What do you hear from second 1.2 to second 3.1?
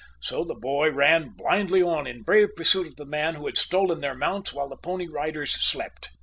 blindly on in brave pursuit of the